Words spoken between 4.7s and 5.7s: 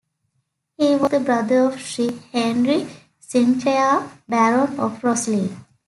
of Roslin.